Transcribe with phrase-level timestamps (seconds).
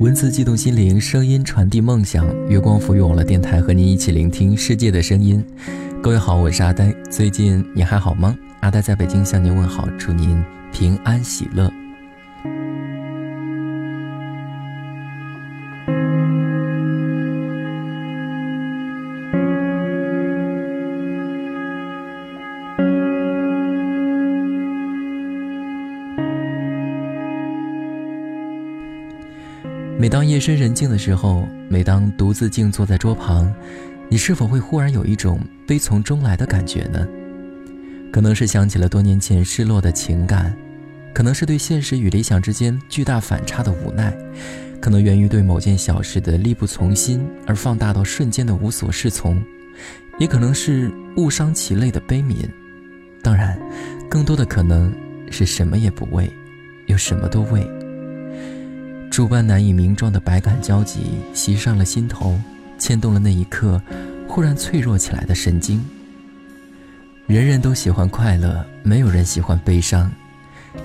[0.00, 2.26] 文字悸动心灵，声音传递梦想。
[2.48, 5.42] 月光浮育网络电台和您一起聆听世界的声音。
[6.02, 6.92] 各位好，我是阿呆。
[7.10, 8.36] 最近你还好吗？
[8.60, 11.72] 阿呆在北京向您问好，祝您平安喜乐。
[30.34, 33.54] 夜深人静的时候，每当独自静坐在桌旁，
[34.08, 37.06] 你是否会忽然有一种悲从中来的感觉呢？
[38.12, 40.52] 可能是想起了多年前失落的情感，
[41.14, 44.12] 可能是对现实与理想之间巨大反差的无奈，
[44.80, 49.40] 可能源于对某件小事的力不从心而放大到瞬间的无所适从，
[50.18, 52.38] 也可能是误伤其类的悲悯。
[53.22, 53.56] 当然，
[54.10, 54.92] 更多的可能
[55.30, 56.28] 是什么也不为，
[56.86, 57.64] 又什么都为。
[59.14, 62.36] 诸般难以名状的百感交集袭上了心头，
[62.80, 63.80] 牵动了那一刻
[64.26, 65.80] 忽然脆弱起来的神经。
[67.28, 70.10] 人人都喜欢快乐，没有人喜欢悲伤。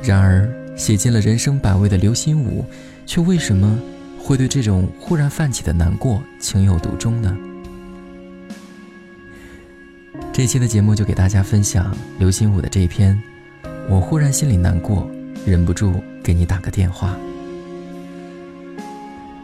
[0.03, 2.63] 然而，写尽了人生百味的刘心武，
[3.08, 3.80] 却为什么
[4.19, 7.36] 会对这种忽然泛起的难过情有独钟呢？
[10.31, 13.19] 这期的节目就给大家分享刘心武的这篇
[13.89, 15.09] 《我忽然心里难过，
[15.47, 17.17] 忍不住给你打个电话》。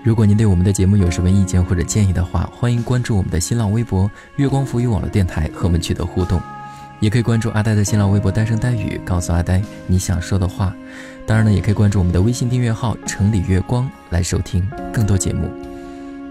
[0.05, 6.39] 如果您对我们的节目有什么意见或者建议的话，欢迎关注我们的新浪微博“月光浮语网络电台”和我们取得互动，
[6.99, 10.71] 也可以关注阿呆的新浪微博“呆声呆语”，告诉阿呆你想说的话。
[11.25, 15.49] 当然呢，也可以关注我们的微信订阅号“城里月光”来收听更多节目。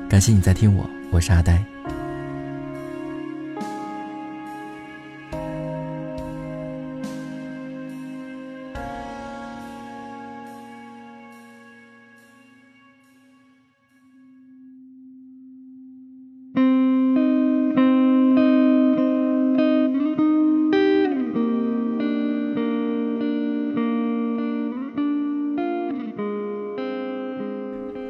[0.08, 1.73] 感谢你在听我，我是阿呆。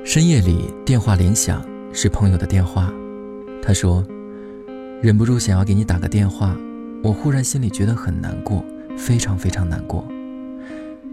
[0.07, 2.93] 深夜里，电话铃响，是朋友的电话。
[3.63, 4.07] 他说
[5.03, 6.55] ：“忍不住想要给你打个电话，
[7.03, 8.63] 我忽然心里觉得很难过，
[8.99, 10.07] 非常非常难过。”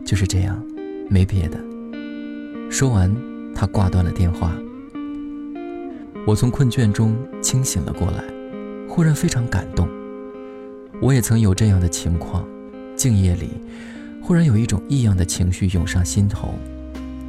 [0.04, 0.62] 就是这样，
[1.10, 1.58] 没别的。
[2.70, 3.16] 说完，
[3.56, 4.54] 他挂断了电话。
[6.28, 8.22] 我从困倦中清醒了过来，
[8.90, 9.88] 忽然非常感动。
[11.02, 12.46] 我也曾有这样的情况，
[12.98, 13.52] 静夜里，
[14.22, 16.54] 忽然有一种异样的情绪涌上心头。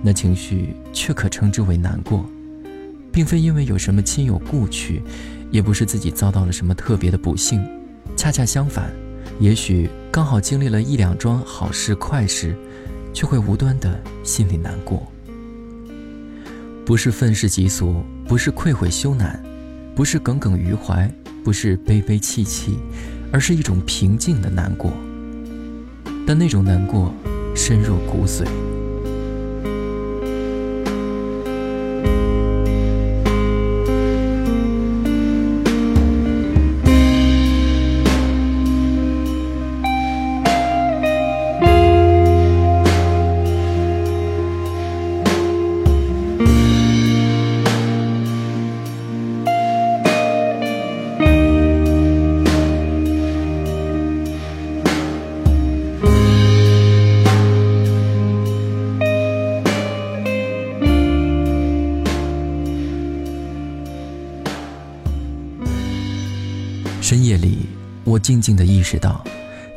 [0.02, 2.28] 那情绪却可称之为难过，
[3.12, 5.00] 并非因为有什么亲友故去，
[5.50, 7.64] 也不是自己遭到了什么特别的不幸，
[8.16, 8.92] 恰恰相反，
[9.38, 12.56] 也许刚好经历了一两桩好事快事，
[13.14, 15.06] 却会无端的心里难过。
[16.84, 19.36] 不是愤世嫉俗，不是愧悔羞赧，
[19.94, 21.08] 不是耿耿于怀，
[21.44, 22.76] 不是悲悲戚戚，
[23.30, 24.92] 而是一种平静的难过。
[26.26, 27.14] 但那种难过
[27.54, 28.44] 深入骨髓。
[68.04, 69.24] 我静静地意识到，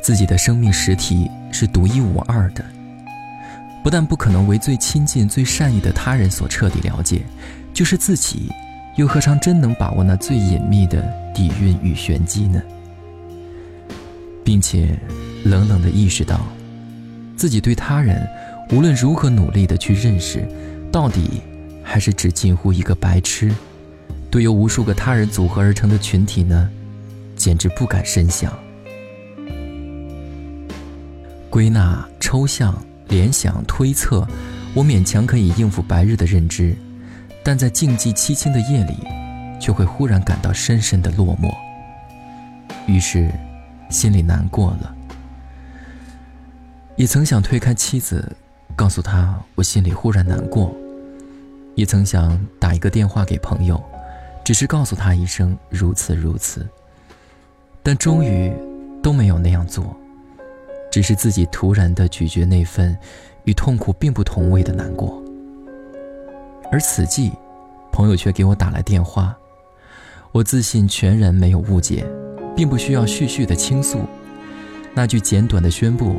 [0.02, 2.64] 自己的生命实体是独一无二的。
[3.84, 7.22] 不但不可能为最亲近、最善意的他人所彻底了解，
[7.72, 8.50] 就是自己，
[8.96, 12.60] 又何尝真能把握那最隐秘的底蕴与玄机呢？
[14.42, 14.98] 并且，
[15.44, 16.40] 冷冷地意识到，
[17.36, 18.26] 自己对他人，
[18.72, 20.44] 无论如何努力地去认识，
[20.90, 21.40] 到底
[21.84, 23.54] 还是只近乎一个白痴。
[24.30, 26.68] 对由无数个他人组合而成的群体呢？
[27.36, 28.52] 简直不敢深想。
[31.48, 32.76] 归纳、抽象、
[33.08, 34.26] 联想、推测，
[34.74, 36.76] 我勉强可以应付白日的认知，
[37.44, 38.96] 但在静寂凄清的夜里，
[39.60, 41.54] 却会忽然感到深深的落寞。
[42.86, 43.30] 于是，
[43.88, 44.94] 心里难过了。
[46.96, 48.34] 也曾想推开妻子，
[48.74, 50.74] 告诉她我心里忽然难过；
[51.74, 53.82] 也曾想打一个电话给朋友，
[54.44, 56.66] 只是告诉他一声如此如此。
[57.86, 58.52] 但终于
[59.00, 59.94] 都没有那样做，
[60.90, 62.98] 只是自己突然的咀嚼那份
[63.44, 65.22] 与痛苦并不同味的难过。
[66.72, 67.30] 而此际，
[67.92, 69.38] 朋友却给我打来电话，
[70.32, 72.04] 我自信全然没有误解，
[72.56, 74.00] 并不需要絮絮的倾诉，
[74.92, 76.16] 那句简短的宣布，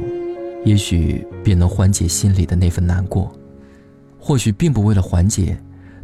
[0.64, 3.30] 也许便能缓解心里的那份难过，
[4.18, 5.58] 或许并不为了缓解，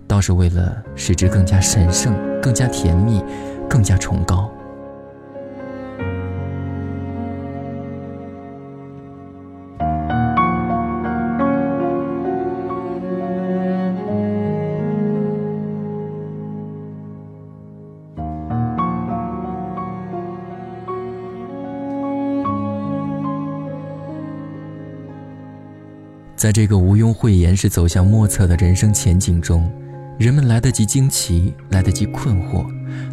[0.09, 3.23] 倒是为了使之更加神圣、更加甜蜜、
[3.69, 4.51] 更加崇高。
[26.43, 29.71] 在这个毋庸讳言是走向莫测的人生前景中，
[30.19, 32.65] 人们来得及惊奇，来得及困惑，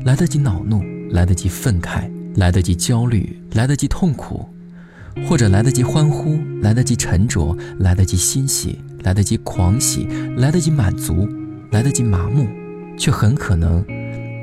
[0.05, 0.83] 来得及恼怒，
[1.13, 4.45] 来得及愤慨，来得及焦虑，来得及痛苦，
[5.29, 11.29] 或者来得及欢呼，来得及沉着，来得及欣喜，来得及狂喜，来得及满足，
[11.71, 12.49] 来得及麻木，
[12.99, 13.85] 却很可能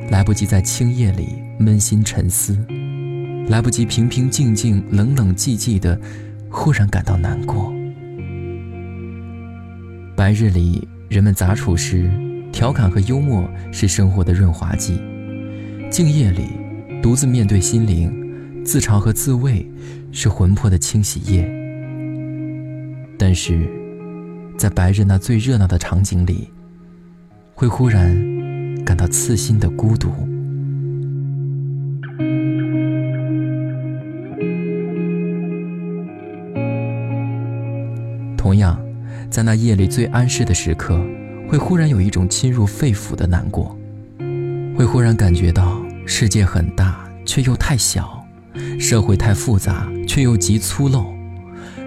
[0.09, 2.57] 来不及在青夜里扪心沉思，
[3.49, 5.99] 来不及平平静静、冷冷寂寂的，
[6.49, 7.76] 忽然感到难过。
[10.17, 12.09] 白日里，人们杂处时，
[12.51, 14.95] 调侃和幽默是生活的润滑剂；
[15.91, 16.47] 静夜里，
[17.03, 18.11] 独自面对心灵，
[18.65, 19.63] 自嘲和自慰
[20.11, 21.47] 是魂魄的清洗液。
[23.15, 23.69] 但是，
[24.57, 26.49] 在白日那最热闹的场景里，
[27.53, 28.17] 会忽然
[28.83, 30.09] 感到刺心的孤独。
[38.35, 38.86] 同样。
[39.37, 40.99] 在那夜里最安适的时刻，
[41.47, 43.77] 会忽然有一种侵入肺腑的难过，
[44.75, 48.25] 会忽然感觉到世界很大却又太小，
[48.79, 51.05] 社会太复杂却又极粗陋，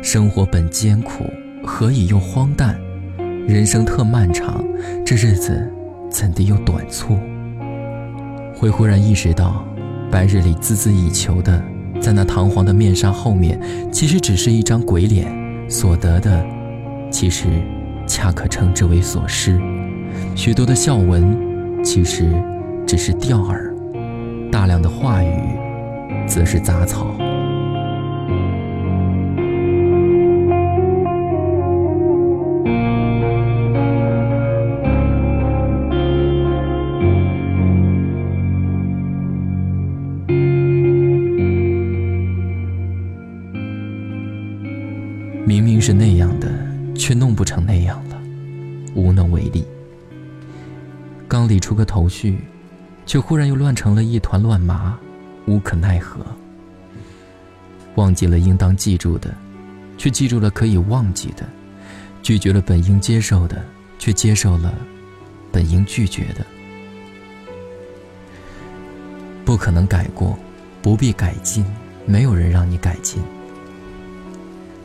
[0.00, 1.24] 生活本艰苦，
[1.64, 2.80] 何以又荒诞？
[3.48, 4.64] 人生特漫长，
[5.04, 5.68] 这日子
[6.08, 7.18] 怎地又短促？
[8.54, 9.66] 会忽然意识到，
[10.08, 11.60] 白日里孜孜以求的，
[12.00, 13.60] 在那堂皇的面纱后面，
[13.90, 15.28] 其实只是一张鬼脸，
[15.68, 16.59] 所得的。
[17.10, 17.48] 其实，
[18.06, 19.60] 恰可称之为所失。
[20.34, 21.36] 许多的笑文，
[21.84, 22.32] 其实
[22.86, 25.28] 只是钓饵；大量的话语，
[26.26, 27.14] 则是杂草。
[45.46, 46.48] 明明是那样的。
[47.10, 48.16] 却弄不成那样了，
[48.94, 49.64] 无能为力。
[51.26, 52.38] 刚理出个头绪，
[53.04, 54.96] 却忽然又乱成了一团乱麻，
[55.44, 56.24] 无可奈何。
[57.96, 59.34] 忘记了应当记住的，
[59.98, 61.44] 却记住了可以忘记的；
[62.22, 63.60] 拒绝了本应接受的，
[63.98, 64.72] 却接受了
[65.50, 66.46] 本应拒绝的。
[69.44, 70.38] 不可能改过，
[70.80, 71.66] 不必改进，
[72.06, 73.20] 没有人让你改进。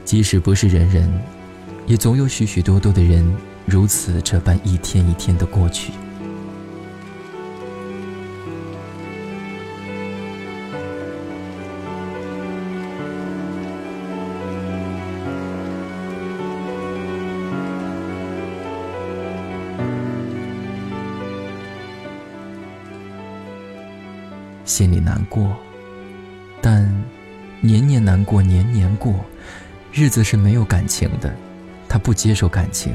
[0.04, 1.08] 即使不是人人。
[1.88, 3.24] 也总有许许多多的人
[3.66, 5.94] 如此这般一天一天的过去。
[24.64, 25.56] 心里难过，
[26.60, 26.84] 但
[27.62, 29.14] 年年难过年年过，
[29.94, 31.34] 日子是没有感情的。
[31.88, 32.94] 他不接受感情，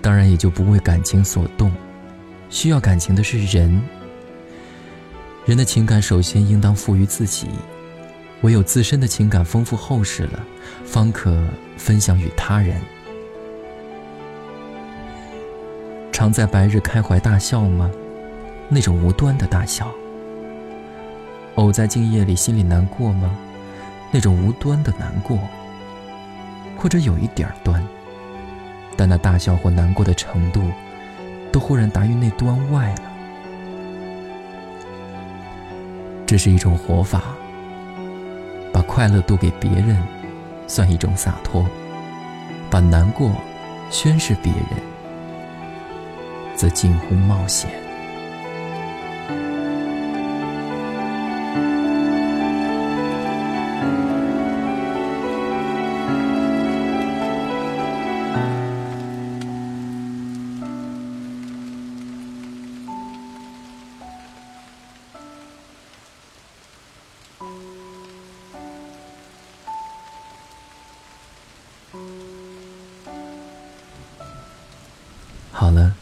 [0.00, 1.72] 当然也就不为感情所动。
[2.48, 3.82] 需要感情的是人。
[5.44, 7.48] 人的情感首先应当富于自己，
[8.42, 10.44] 唯有自身的情感丰富厚实了，
[10.84, 11.44] 方可
[11.76, 12.80] 分享与他人。
[16.12, 17.90] 常在白日开怀大笑吗？
[18.68, 19.92] 那种无端的大笑。
[21.56, 23.36] 偶在静夜里心里难过吗？
[24.10, 25.38] 那种无端的难过。
[26.76, 27.82] 或者有一点端，
[28.96, 30.62] 但那大笑或难过的程度，
[31.50, 33.02] 都忽然达于那端外了。
[36.26, 37.22] 这是一种活法，
[38.72, 39.96] 把快乐渡给别人，
[40.66, 41.64] 算一种洒脱；
[42.68, 43.32] 把难过
[43.90, 44.62] 宣示别人，
[46.54, 47.85] 则近乎冒险。
[75.52, 75.94] 好了，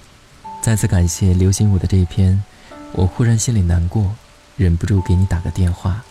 [0.60, 2.42] 再次感谢刘心武的这一篇，
[2.92, 4.14] 我忽然心里难过，
[4.56, 6.02] 忍不住给你打个电话。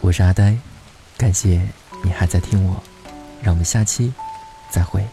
[0.00, 0.56] 我是阿呆，
[1.16, 1.68] 感谢
[2.04, 2.82] 你还在听我，
[3.42, 4.12] 让我们下期
[4.70, 5.04] 再会。